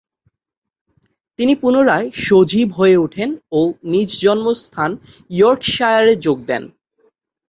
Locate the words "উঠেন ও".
2.97-3.61